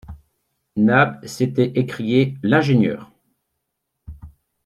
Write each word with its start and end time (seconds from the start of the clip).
Nab 0.77 1.23
s’était 1.27 1.73
écrié 1.77 2.35
l’ingénieur 2.41 3.11